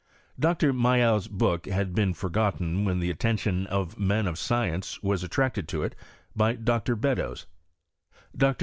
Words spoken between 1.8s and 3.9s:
been forgotten when the atten tion